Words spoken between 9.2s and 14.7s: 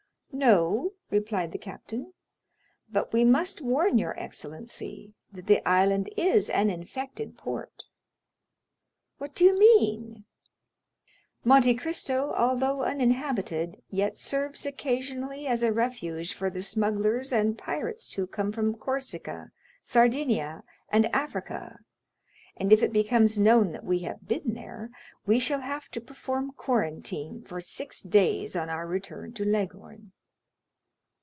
do you mean?" "Monte Cristo although uninhabited, yet serves